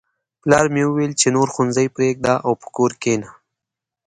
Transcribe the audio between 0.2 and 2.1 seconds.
پلار مې وویل چې نور ښوونځی